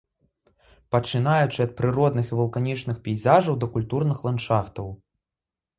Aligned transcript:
Пачынаючы 0.95 1.59
ад 1.67 1.75
прыродных 1.81 2.25
і 2.33 2.41
вулканічных 2.41 2.97
пейзажаў 3.05 3.55
да 3.65 3.71
культурных 3.79 4.17
ландшафтаў. 4.31 4.87